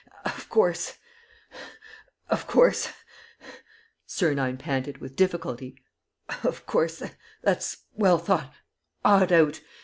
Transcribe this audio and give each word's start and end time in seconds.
"Of 0.25 0.49
course... 0.49 0.97
of 2.27 2.47
course," 2.47 2.91
Sernine 4.07 4.57
panted, 4.57 4.97
with 4.97 5.15
difficulty, 5.15 5.75
"of 6.41 6.65
course... 6.65 7.03
that's 7.43 7.83
well 7.95 8.17
thought 8.17 8.51
out. 9.05 9.61